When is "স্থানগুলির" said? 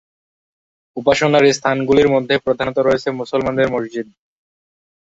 1.57-2.07